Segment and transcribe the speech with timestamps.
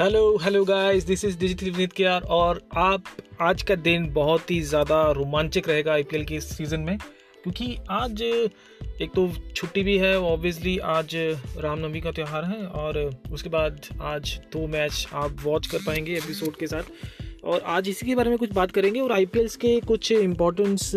[0.00, 3.04] Hello hello guys this is digital Vineet K R और आप
[3.40, 6.96] आज का दिन बहुत ही ज़्यादा रोमांचक रहेगा आईपीएल के सीज़न में,
[7.42, 12.98] क्योंकि आज एक तो छुट्टी भी है ऑब्वियसली आज रामनवमी का त्यौहार है और
[13.32, 18.06] उसके बाद आज दो मैच आप वॉच कर पाएँगे एपिसोड के साथ। और आज इसी
[18.06, 20.92] के बारे में कुछ बात करेंगे और आई के कुछ इंपॉर्टेंस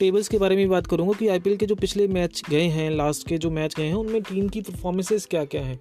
[0.00, 3.28] टेबल्स के बारे में बात करूँगा कि आईपीएल के जो पिछले मैच गए हैं लास्ट
[3.28, 5.80] के जो मैच गए हैं, उनमें टीम की परफॉर्मेंसेस क्या क्या हैं।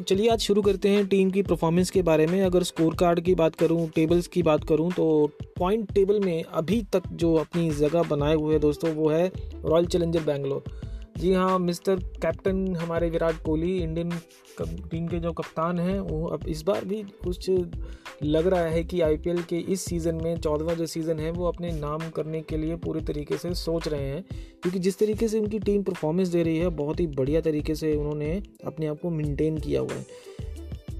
[0.00, 3.20] तो चलिए आज शुरू करते हैं टीम की परफॉर्मेंस के बारे में। अगर स्कोर कार्ड
[3.20, 5.04] की बात करूँ टेबल्स की बात करूँ तो
[5.58, 9.26] पॉइंट टेबल में अभी तक जो अपनी जगह बनाए हुए हैं दोस्तों, वो है
[9.64, 10.62] रॉयल चैलेंजर बैंगलोर
[11.20, 14.10] जी हाँ मिस्टर कैप्टन हमारे विराट कोहली, इंडियन
[14.60, 17.50] टीम के जो कप्तान हैं, वो अब इस बार भी कुछ
[18.22, 21.72] लग रहा है कि आईपीएल के इस सीज़न में, चौदहवा जो सीज़न है, वो अपने
[21.72, 24.24] नाम करने के लिए पूरी तरीके से सोच रहे हैं।
[24.62, 27.96] क्योंकि जिस तरीके से उनकी टीम परफॉर्मेंस दे रही है, बहुत ही बढ़िया तरीके से
[27.96, 30.06] उन्होंने अपने आप को मेनटेन किया हुआ है।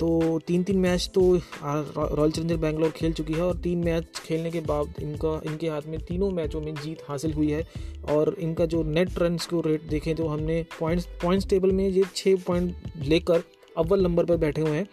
[0.01, 1.23] तो तीन तीन मैच तो
[1.62, 5.83] रॉयल चैलेंजर बैंगलोर खेल चुकी है और तीन मैच खेलने के बाद इनका, इनके हाथ
[5.87, 7.65] में तीनों मैचों में जीत हासिल हुई है।
[8.11, 12.05] और इनका जो नेट रन को रेट देखें तो हमने पॉइंट्स पॉइंट्स टेबल में ये
[12.15, 13.43] छः पॉइंट लेकर
[13.77, 14.87] अव्वल नंबर पर बैठे हुए हैं।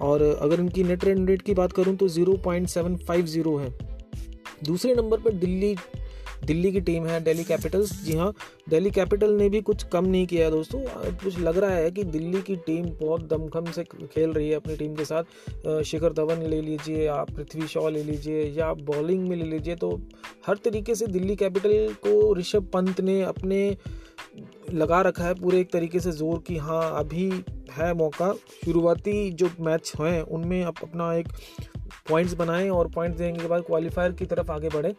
[0.00, 3.56] और अगर इनकी नेट रन रेट की बात करूँ तो zero point seven five zero
[3.56, 3.72] है।
[4.64, 5.74] दूसरे नंबर पर दिल्ली
[6.44, 8.32] दिल्ली की टीम है दिल्ली कैपिटल्स। जी हाँ
[8.68, 10.80] दिल्ली कैपिटल ने भी कुछ कम नहीं किया दोस्तों।
[11.14, 14.76] कुछ लग रहा है कि दिल्ली की टीम बहुत दमखम से खेल रही है अपनी
[14.76, 19.28] टीम के साथ। शिखर धवन ले लीजिए, आप पृथ्वी शॉ ले लीजिए, या आप बॉलिंग
[19.28, 19.90] में ले लीजिए तो
[20.46, 23.76] हर तरीके से दिल्ली कैपिटल को ऋषभ पंत ने अपने
[24.72, 27.30] लगा रखा है पूरे एक तरीके से ज़ोर कि हाँ अभी
[27.72, 28.32] है मौका।
[28.64, 31.28] शुरुआती जो मैच हैं, उनमें आप अपना एक
[32.08, 34.92] पॉइंट्स बनाएँ और पॉइंट्स देने के बाद क्वालिफायर की तरफ़ आगे बढ़ें।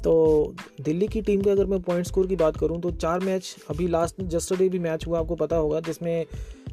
[0.00, 3.54] तो दिल्ली की टीम के अगर मैं पॉइंट स्कोर की बात करूँ तो चार मैच
[3.70, 6.26] अभी लास्ट जस्टरडे भी मैच हुआ, आपको पता होगा, जिसमें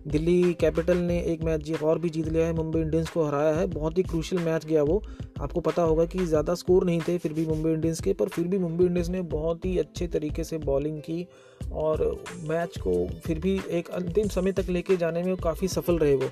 [0.08, 3.54] दिल्ली कैपिटल ने एक मैच जी, और भी जीत लिया है, मुंबई इंडियंस को हराया
[3.56, 5.02] है। बहुत ही क्रूशल मैच गया वो।
[5.42, 8.48] आपको पता होगा कि ज़्यादा स्कोर नहीं थे फिर भी मुंबई इंडियंस के, पर फिर
[8.48, 11.26] भी मुंबई इंडियंस ने बहुत ही अच्छे तरीके से बॉलिंग की।
[11.72, 12.94] और मैच को
[13.26, 16.30] फिर भी एक अंतिम समय तक लेके जाने में काफ़ी सफल रहे वो।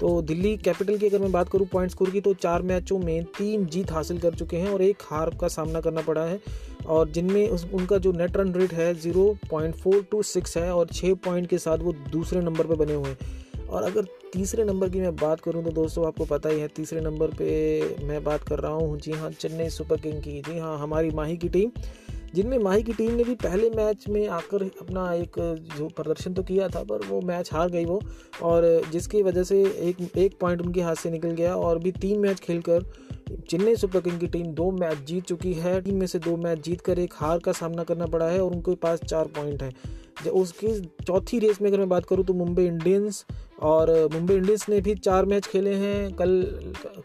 [0.00, 3.24] तो दिल्ली कैपिटल की अगर मैं बात करूँ पॉइंट स्कोर की तो चार मैचों में
[3.38, 6.40] तीन जीत हासिल कर चुके हैं और एक हार का सामना करना पड़ा है।
[6.86, 10.70] और जिनमें उस, उनका जो नेट रन रेट है zero point four two six है
[10.74, 14.64] और छः पॉइंट के साथ वो दूसरे नंबर पर बने हुए हैं। और अगर तीसरे
[14.64, 18.22] नंबर की मैं बात करूँ तो दोस्तों आपको पता ही है, तीसरे नंबर पे मैं
[18.24, 21.48] बात कर रहा हूँ। जी हाँ चेन्नई सुपर किंग की। जी हाँ हमारी माही की
[21.48, 21.70] टीम।
[22.34, 25.38] जिनमें माही की टीम ने भी पहले मैच में आकर अपना एक
[25.76, 28.00] जो प्रदर्शन तो किया था, पर वो मैच हार गई वो।
[28.42, 32.20] और जिसकी वजह से एक एक पॉइंट उनके हाथ से निकल गया और भी तीन
[32.20, 32.84] मैच खेलकर
[33.50, 36.62] चेन्नई सुपर किंग की टीम दो मैच जीत चुकी है। टीम में से दो मैच
[36.64, 39.70] जीत कर एक हार का सामना करना पड़ा है और उनके पास चार पॉइंट है।
[40.24, 40.68] जब उसकी
[41.06, 43.24] चौथी रेस में अगर मैं बात करूँ तो मुंबई इंडियंस
[43.62, 46.42] और मुंबई इंडियंस ने भी चार मैच खेले हैं। कल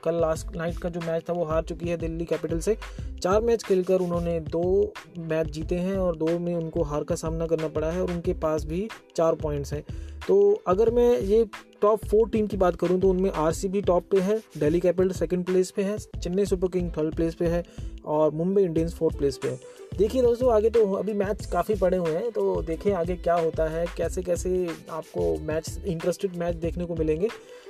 [0.03, 2.77] कल लास्ट नाइट का जो मैच था वो हार चुकी है दिल्ली कैपिटल से।
[3.21, 7.47] चार मैच खेलकर उन्होंने दो मैच जीते हैं और दो में उनको हार का सामना
[7.47, 9.83] करना पड़ा है और उनके पास भी चार पॉइंट्स हैं।
[10.27, 11.45] तो अगर मैं ये
[11.83, 15.45] टॉप फोर टीम की बात करूँ तो उनमें आरसीबी टॉप पे है, दिल्ली कैपिटल सेकंड
[15.45, 17.63] प्लेस पे है, Chennai Super King third place पे है
[18.05, 19.59] और मुंबई इंडियंस फोर्थ प्लेस पे है।
[19.97, 23.67] देखिए दोस्तों, आगे तो अभी मैच काफ़ी पड़े हुए हैं तो देखें आगे क्या होता
[23.69, 27.27] है कैसे कैसे आपको मैच इंटरेस्टेड मैच देखने को मिलेंगे।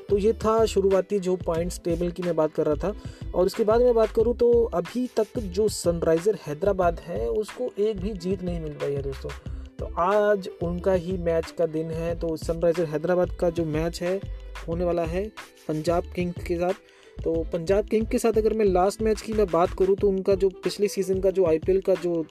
[0.10, 3.64] तो ये था शुरुआती जो पॉइंट्स टेबल की मैं बात कर रहा था। और उसके
[3.64, 8.44] बाद मैं बात करूँ तो अभी तक जो सनराइज़र हैदराबाद है, उसको एक भी जीत
[8.44, 12.86] नहीं मिल पाई है दोस्तों। तो आज उनका ही मैच का दिन है। तो सनराइज़र
[12.86, 14.20] हैदराबाद का जो मैच है,
[14.68, 15.26] होने वाला है
[15.68, 16.74] पंजाब किंग्स के साथ।
[17.18, 20.36] तो पंजाब किंग के साथ अगर मैं लास्ट मैच की मैं बात करूँ तो उनका
[20.36, 22.26] जो पिछले सीज़न का, जो आईपीएल का जो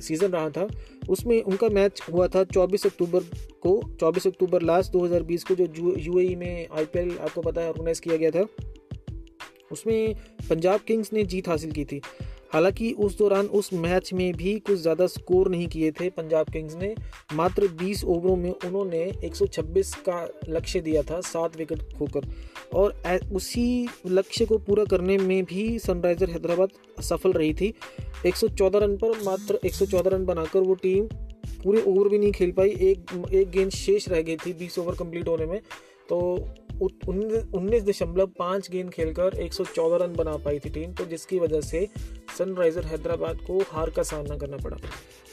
[0.00, 0.68] सीज़न रहा था,
[1.08, 3.20] उसमें उनका मैच हुआ था 24 अक्टूबर
[3.62, 8.00] को। 24 अक्टूबर लास्ट 2020 को जो यूएई e में आईपीएल आपको पता है ऑर्गेनाइज
[8.00, 8.46] किया गया था।
[9.72, 10.14] उसमें
[10.50, 12.00] पंजाब किंग्स ने जीत हासिल की थी।
[12.52, 16.74] हालाँकि उस दौरान उस मैच में भी कुछ ज़्यादा स्कोर नहीं किए थे पंजाब किंग्स
[16.74, 16.94] ने।
[17.34, 22.28] मात्र 20 ओवरों में उन्होंने 126 का लक्ष्य दिया था, सात विकेट खोकर।
[22.74, 22.94] और
[23.32, 27.72] उसी लक्ष्य को पूरा करने में भी सनराइज़र हैदराबाद सफल रही थी।
[28.26, 31.08] 114 रन पर मात्र 114 रन बनाकर वो टीम
[31.64, 34.94] पूरे ओवर भी नहीं खेल पाई। एक एक गेंद शेष रह गई थी 20 ओवर
[34.94, 35.60] कंप्लीट होने में।
[36.08, 36.18] तो
[36.82, 41.86] उन्नीस दशमलव पाँच गेंद खेलकर 114 रन बना पाई थी टीम तो जिसकी वजह से
[42.38, 44.76] सनराइज़र हैदराबाद को हार का सामना करना पड़ा।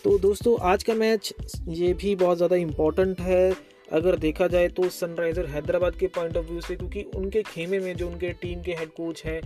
[0.03, 1.33] तो दोस्तों, आज का मैच
[1.69, 3.55] ये भी बहुत ज़्यादा इम्पोर्टेंट है।
[3.91, 7.95] अगर देखा जाए तो सनराइज़र हैदराबाद के पॉइंट ऑफ़ व्यू से, क्योंकि उनके खेमे में
[7.95, 9.41] जो उनके टीम के हेड कोच हैं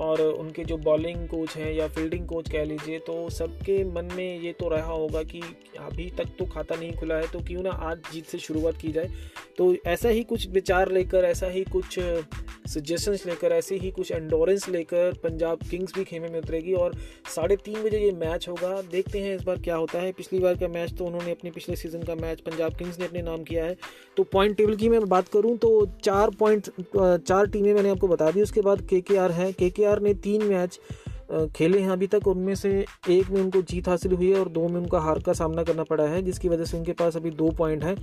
[0.00, 4.40] और उनके जो बॉलिंग कोच हैं या फील्डिंग कोच कह लीजिए तो सबके मन में
[4.40, 5.40] ये तो रहा होगा कि
[5.80, 8.92] अभी तक तो खाता नहीं खुला है तो क्यों ना आज जीत से शुरुआत की
[8.92, 9.10] जाए।
[9.58, 11.98] तो ऐसा ही कुछ विचार लेकर, ऐसा ही कुछ
[12.70, 16.94] सजेशंस लेकर, ऐसे ही कुछ एंडोरेंस लेकर पंजाब किंग्स भी खेमे में उतरेगी और
[17.34, 20.54] साढ़े तीन बजे ये मैच होगा। देखते हैं इस बार क्या होता है। पिछली बार
[20.54, 23.64] का मैच तो उन्होंने अपने पिछले सीज़न का मैच पंजाब किंग्स ने अपने नाम किया
[23.64, 23.76] है।
[24.16, 25.70] तो पॉइंट टेबल की मैं बात करूँ तो
[26.04, 29.02] चार पॉइंट चार टीमें मैंने आपको बता दी। उसके बाद के
[29.32, 30.78] है। के ने तीन मैच
[31.30, 32.70] खेले हैं अभी तक। उनमें से
[33.10, 35.82] एक में उनको जीत हासिल हुई है और दो में उनका हार का सामना करना
[35.84, 37.96] पड़ा है, जिसकी वजह से उनके पास अभी दो पॉइंट हैं।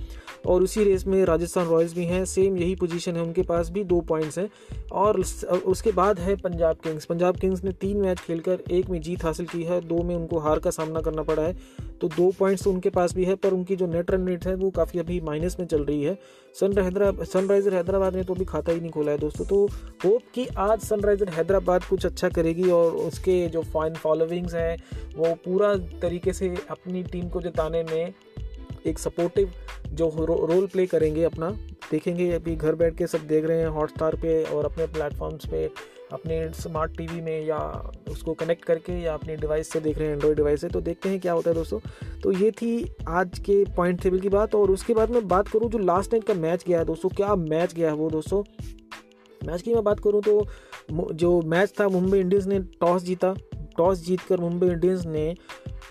[0.46, 3.84] और उसी रेस में राजस्थान रॉयल्स भी हैं सेम यही पोजीशन है उनके पास भी,
[3.84, 4.48] दो पॉइंट्स हैं।
[4.92, 5.20] और
[5.66, 9.46] उसके बाद है पंजाब किंग्स पंजाब किंग्स ने तीन मैच खेलकर एक में जीत हासिल
[9.46, 11.56] की है, दो में उनको हार का सामना करना पड़ा है।
[12.00, 14.54] तो दो पॉइंट्स तो उनके पास भी है, पर उनकी जो नेट रन रेट है,
[14.54, 16.18] वो काफ़ी अभी माइनस में चल रही है।
[16.54, 19.64] सन हैदराबाद सनराइज़र हैदराबाद ने तो अभी खाता ही नहीं खोला है दोस्तों। तो
[20.04, 24.76] होप कि आज सनराइज़र हैदराबाद कुछ अच्छा करेगी और उसके जो फाइन फॉलोविंग्स हैं
[25.16, 28.12] वो पूरा तरीके से अपनी टीम को जिताने में
[28.86, 29.50] एक सपोर्टिव
[29.88, 31.50] जो रो, रोल प्ले करेंगे अपना।
[31.90, 35.64] देखेंगे अभी घर बैठ के सब देख रहे हैं हॉटस्टार पे और अपने प्लेटफॉर्म्स पे
[36.12, 37.58] अपने स्मार्ट टीवी में या
[38.10, 41.08] उसको कनेक्ट करके या अपने डिवाइस से देख रहे हैं एंड्रॉयड डिवाइस से तो देखते
[41.08, 41.80] हैं क्या होता है दोस्तों।
[42.22, 42.72] तो ये थी
[43.08, 46.24] आज के पॉइंट टेबल की बात और उसके बाद मैं बात करूँ जो लास्ट नाइट
[46.24, 48.42] का मैच गया है दोस्तों। क्या मैच गया है वो दोस्तों?
[49.42, 50.40] मैच की मैं बात करूँ तो
[50.90, 53.34] जो मैच था मुंबई इंडियंस ने टॉस जीता,
[53.76, 55.34] टॉस जीतकर मुंबई इंडियंस ने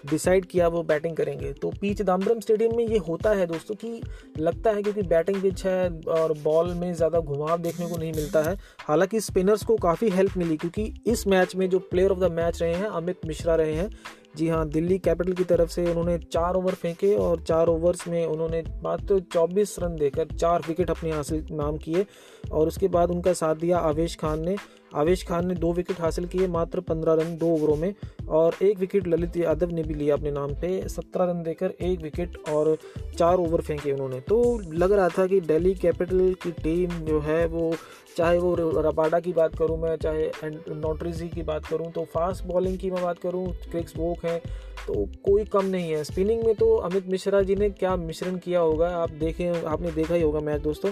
[0.10, 4.02] डिसाइड किया वो बैटिंग करेंगे। तो पीच दाम्बरम स्टेडियम में ये होता है दोस्तों कि
[4.40, 8.42] लगता है क्योंकि बैटिंग पिच है और बॉल में ज़्यादा घुमाव देखने को नहीं मिलता
[8.42, 12.32] है। हालाँकि स्पिनर्स को काफ़ी हेल्प मिली क्योंकि इस मैच में जो प्लेयर ऑफ़ द
[12.32, 13.90] मैच रहे हैं, अमित मिश्रा रहे हैं
[14.38, 18.26] जी हाँ दिल्ली कैपिटल की तरफ़ से उन्होंने चार ओवर फेंके और चार ओवर्स में
[18.26, 22.06] उन्होंने मात्र चौबीस रन देकर चार विकेट अपने हासिल, नाम किए
[22.52, 24.56] और उसके बाद उनका साथ दिया आवेश खान ने।
[24.96, 27.94] आवेश खान ने दो विकेट हासिल किए, मात्र पंद्रह रन दो ओवरों में
[28.30, 32.02] और एक विकेट ललित यादव ने भी लिया अपने नाम पे, सत्रह रन देकर एक
[32.02, 32.78] विकेट और
[33.18, 37.46] चार ओवर फेंके उन्होंने। तो लग रहा था कि दिल्ली कैपिटल की टीम जो है
[37.48, 37.74] वो,
[38.18, 40.30] चाहे वो रबाडा की बात करूँ मैं, चाहे
[40.72, 45.06] नोटरीजी की बात करूँ तो फास्ट बॉलिंग की मैं बात करूँ, क्रिक्स वोक है तो
[45.24, 48.90] कोई कम नहीं है। स्पिनिंग में तो अमित मिश्रा जी ने क्या मिश्रण किया होगा?
[48.98, 50.92] आप देखें, आपने देखा ही होगा मैच, दोस्तों।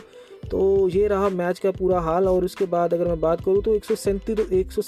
[0.49, 3.75] तो ये रहा मैच का पूरा हाल और उसके बाद अगर मैं बात करूँ तो
[3.75, 3.95] एक सौ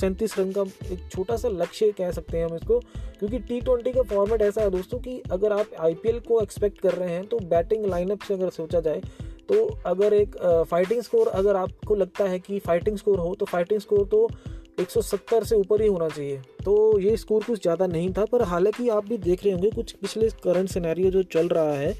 [0.04, 2.80] रन का एक छोटा सा लक्ष्य कह सकते हैं हम इसको,
[3.20, 6.94] क्योंकि टी ट्वेंटी का फॉर्मेट ऐसा है दोस्तों कि अगर आप आईपीएल को एक्सपेक्ट कर
[6.94, 9.02] रहे हैं तो बैटिंग लाइनअप से अगर सोचा जाए
[9.50, 10.36] तो अगर एक
[10.70, 14.28] फाइटिंग स्कोर अगर आपको लगता है कि फाइटिंग स्कोर हो तो फाइटिंग स्कोर तो
[14.78, 18.90] 170 से ऊपर ही होना चाहिए। तो ये स्कोर कुछ ज़्यादा नहीं था, पर हालाँकि
[18.90, 21.96] आप भी देख रहे होंगे, कुछ पिछले करंट सिनेरियो जो चल रहा है,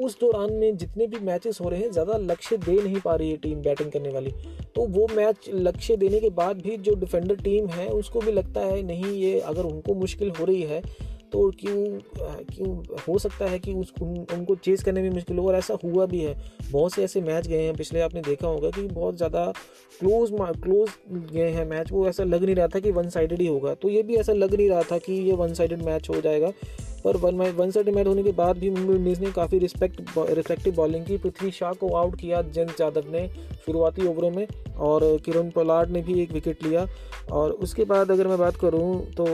[0.00, 3.30] उस दौरान में जितने भी मैचेस हो रहे हैं, ज़्यादा लक्ष्य दे नहीं पा रही
[3.30, 4.30] है टीम बैटिंग करने वाली।
[4.74, 8.60] तो वो मैच लक्ष्य देने के बाद भी जो डिफेंडर टीम है, उसको भी लगता
[8.60, 10.82] है, नहीं, ये अगर उनको मुश्किल हो रही है
[11.32, 15.46] तो क्यों क्यों हो सकता है कि उस उन, उनको चेज़ करने में मुश्किल हो?
[15.48, 16.34] और ऐसा हुआ भी है।
[16.70, 19.44] बहुत से ऐसे मैच गए हैं पिछले आपने देखा होगा कि बहुत ज़्यादा
[20.00, 20.30] क्लोज
[20.62, 20.90] क्लोज
[21.32, 23.88] गए हैं मैच वो ऐसा लग नहीं रहा था कि वन साइडेड ही होगा। तो
[23.88, 26.52] ये भी ऐसा लग नहीं रहा था कि ये वन साइडेड मैच हो जाएगा।
[27.04, 30.00] पर वन वन साइड मैच होने के बाद भी मुंबई इंडियंस ने काफ़ी रिस्पेक्ट
[30.30, 33.26] रिफ्लेक्टिव बॉलिंग की। पृथ्वी शाह को आउट किया जयंत यादव ने
[33.66, 34.46] शुरुआती ओवरों में
[34.80, 36.86] और किरण पोलार्ड ने भी एक विकेट लिया।
[37.32, 39.24] और उसके बाद अगर मैं बात करूँ तो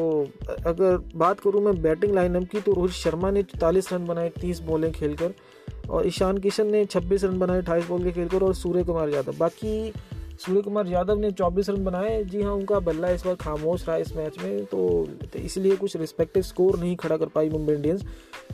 [0.66, 4.60] अगर बात करूँ मैं बैटिंग लाइनअप की तो रोहित शर्मा ने चालीस रन बनाए, तीस
[4.60, 5.34] बॉलें खेलकर
[5.90, 9.36] और ईशान किशन ने छब्बीस रन बनाए अठाईस बॉल के खेलकर और सूर्य कुमार यादव।
[9.38, 9.92] बाकी
[10.38, 13.96] सूर्य कुमार यादव ने 24 रन बनाए। जी हाँ उनका बल्ला इस बार खामोश रहा
[13.96, 18.04] इस मैच में तो, इसलिए कुछ रिस्पेक्टिव स्कोर नहीं खड़ा कर पाई मुंबई इंडियंस।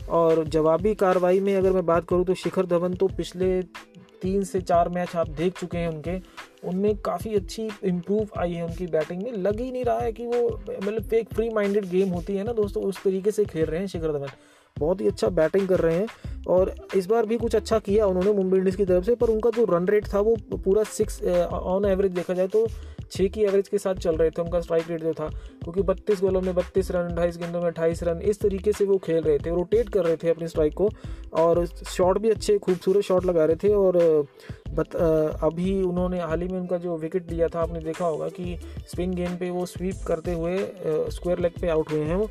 [0.09, 3.61] और जवाबी कार्रवाई में अगर मैं बात करूँ तो शिखर धवन तो पिछले
[4.21, 6.17] तीन से चार मैच आप देख चुके हैं उनके।
[6.67, 10.25] उनमें काफ़ी अच्छी इम्प्रूव आई है उनकी बैटिंग में। लग ही नहीं रहा है कि
[10.25, 13.79] वो मतलब एक फ्री माइंडेड गेम होती है ना दोस्तों उस तरीके से खेल रहे
[13.79, 14.29] हैं शिखर धवन।
[14.79, 16.07] बहुत ही अच्छा बैटिंग कर रहे हैं
[16.47, 19.49] और इस बार भी कुछ अच्छा किया उन्होंने मुंबई इंडियंस की तरफ़ से पर उनका
[19.49, 22.67] जो रन रेट था वो पूरा सिक्स ऑन एवरेज देखा जाए तो
[23.11, 25.27] छः की एवरेज के साथ चल रहे थे उनका स्ट्राइक रेट जो था
[25.63, 28.97] क्योंकि बत्तीस गोलों में बत्तीस रन अट्ठाईस गेंदों में अट्ठाईस रन इस तरीके से वो
[28.97, 30.89] खेल रहे थे रोटेट कर रहे थे अपनी स्ट्राइक को
[31.33, 33.97] और शॉट भी अच्छे खूबसूरत शॉट लगा रहे थे और
[34.69, 38.57] बत, अभी उन्होंने हाल ही में उनका जो विकेट लिया था आपने देखा होगा कि
[38.87, 40.57] स्पिन गेंद पे वो स्वीप करते हुए
[41.11, 42.29] स्क्वायर लेग पे आउट हुए हैं वो।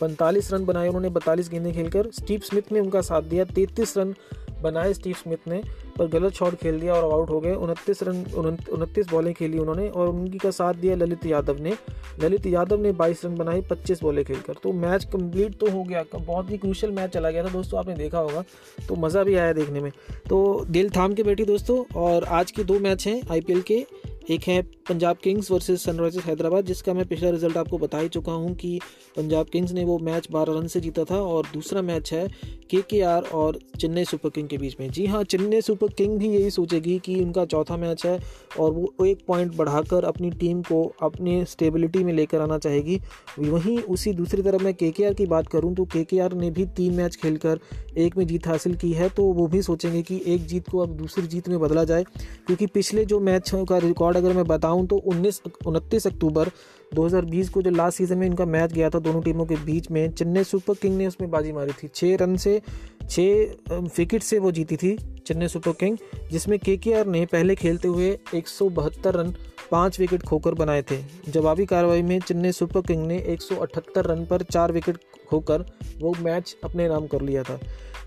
[0.00, 4.14] पैंतालीस रन बनाए, उन्होंने बतालीस गेंदें खेलकर। स्टीव स्मिथ ने उनका साथ दिया, तैंतीस रन
[4.62, 5.62] बनाए स्टीव स्मिथ ने,
[5.98, 8.24] पर गलत शॉट खेल दिया और आउट हो गए। उनतीस रन
[8.72, 11.74] उनतीस बॉलें खेली उन्होंने और उनकी का साथ दिया ललित यादव ने।
[12.20, 16.04] ललित यादव ने 22 रन बनाए 25 बॉलें खेलकर। तो मैच कंप्लीट तो हो गया,
[16.14, 18.44] बहुत ही क्रूशल मैच चला गया था दोस्तों, आपने देखा होगा
[18.88, 19.90] तो मज़ा भी आया देखने में।
[20.28, 23.84] तो दिल थाम के बैठी दोस्तों, और आज के दो मैच हैं आईपीएल के।
[24.30, 28.32] एक है Punjab Kings versus Sunrisers Hyderabad, जिसका मैं पिछला रिज़ल्ट आपको बता ही चुका
[28.32, 28.78] हूँ कि
[29.16, 32.26] पंजाब किंग्स ने वो मैच बारह रन से जीता था और दूसरा मैच है
[32.70, 36.16] के के आर और चेन्नई सुपर किंग के बीच में। जी हाँ चेन्नई सुपर किंग
[36.18, 38.18] भी यही सोचेगी कि उनका चौथा मैच है
[38.60, 43.00] और वो एक पॉइंट बढ़ाकर अपनी टीम को अपने स्टेबिलिटी में लेकर आना चाहेगी।
[43.38, 46.34] वहीं उसी दूसरी तरफ़ मैं के के आर की बात करूँ तो के के आर
[46.34, 47.60] ने भी तीन मैच खेलकर
[47.98, 50.96] एक में जीत हासिल की है तो वो भी सोचेंगे कि एक जीत को अब
[50.96, 52.04] दूसरी जीत में बदला जाए,
[52.46, 56.50] क्योंकि पिछले जो मैच का रिकॉर्ड अगर मैं बताऊँ तो उन्नीस, उनतीस अक्टूबर
[56.94, 60.10] 2020 को जो लास्ट सीज़न में इनका मैच गया था, दोनों टीमों के बीच में,
[60.12, 62.62] चेन्नई सुपर किंग ने उसमें बाजी मारी थी। छः रन से
[63.04, 64.96] छः विकेट से वो जीती थी
[65.26, 65.96] चेन्नई सुपर किंग,
[66.30, 69.34] जिसमें के ने पहले खेलते हुए एक सौ बहत्तर रन,
[69.70, 74.42] पाँच विकेट खोकर बनाए थे। जवाबी कार्रवाई में चेन्नई सुपर किंग ने 178 रन पर
[74.44, 75.64] चार विकेट खोकर
[75.98, 77.58] वो मैच अपने नाम कर लिया था।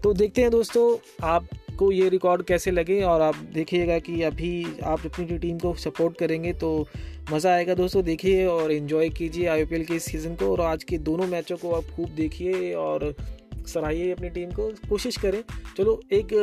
[0.03, 5.05] तो देखते हैं दोस्तों, आपको ये रिकॉर्ड कैसे लगे और आप देखिएगा कि अभी आप
[5.05, 6.87] अपनी टीम को सपोर्ट करेंगे तो
[7.31, 11.27] मज़ा आएगा दोस्तों, देखिए और इन्जॉय कीजिए आईपीएल के सीज़न को और आज के दोनों
[11.27, 13.13] मैचों को आप खूब देखिए और
[13.67, 15.43] सराहिए अपनी टीम को, कोशिश करें।
[15.77, 16.33] चलो, एक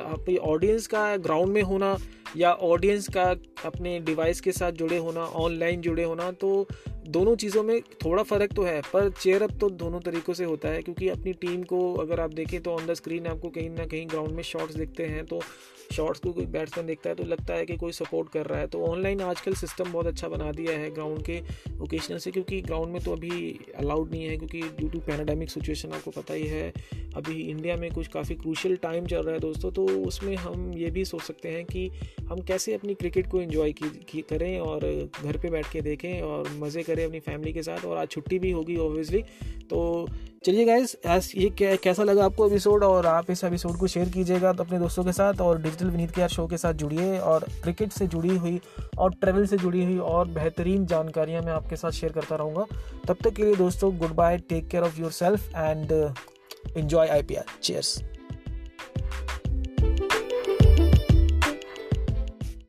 [0.00, 1.96] आपकी ऑडियंस का ग्राउंड में होना
[2.36, 3.22] या ऑडियंस का
[3.64, 6.66] अपने डिवाइस के साथ जुड़े होना ऑनलाइन जुड़े होना तो
[7.08, 10.82] दोनों चीज़ों में थोड़ा फ़र्क तो है, पर चेयरअप तो दोनों तरीक़ों से होता है,
[10.82, 14.06] क्योंकि अपनी टीम को अगर आप देखें तो ऑन द स्क्रीन आपको कहीं ना कहीं
[14.08, 15.40] ग्राउंड में शॉट्स दिखते हैं तो
[15.92, 18.66] शॉट्स को कोई बैट्समैन देखता है तो लगता है कि कोई सपोर्ट कर रहा है।
[18.66, 21.40] तो ऑनलाइन आजकल सिस्टम बहुत अच्छा बना दिया है ग्राउंड के
[21.80, 25.92] ओकेजनल से क्योंकि ग्राउंड में तो अभी अलाउड नहीं है क्योंकि ड्यू टू पैनाडेमिक सिचुएशन
[25.92, 26.72] आपको पता ही है।
[27.16, 30.90] अभी इंडिया में कुछ काफ़ी क्रूशल टाइम चल रहा है दोस्तों तो उसमें हम ये
[30.90, 31.88] भी सोच सकते हैं कि
[32.28, 34.80] हम कैसे अपनी क्रिकेट को इन्जॉय करें और
[35.24, 38.38] घर पर बैठ के देखें और मज़े करें अपनी फैमिली के साथ और आज छुट्टी
[38.38, 39.22] भी होगी ऑब्वियसली
[39.70, 39.82] तो
[40.44, 40.96] चलिए गाइज़
[41.36, 45.04] ये कैसा लगा आपको एपिसोड और आप इस एपिसोड को शेयर कीजिएगा तो अपने दोस्तों
[45.04, 48.60] के साथ और डिजिटल विनीत के शो के साथ जुड़िए और क्रिकेट से जुड़ी हुई
[48.98, 52.66] और ट्रेवल से जुड़ी हुई और बेहतरीन जानकारियाँ मैं आपके साथ शेयर करता रहूँगा।
[53.08, 56.14] तब तक के लिए दोस्तों goodbye take care of yourself and
[56.76, 58.02] enjoy I P L cheers